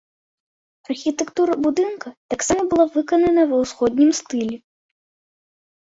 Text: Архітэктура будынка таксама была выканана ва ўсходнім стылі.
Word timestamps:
Архітэктура 0.91 1.53
будынка 1.67 2.09
таксама 2.37 2.61
была 2.73 2.85
выканана 2.99 3.41
ва 3.55 3.63
ўсходнім 3.63 4.09
стылі. 4.25 4.55